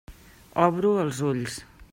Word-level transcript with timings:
Obro 0.63 0.95
els 1.05 1.23
ulls. 1.33 1.61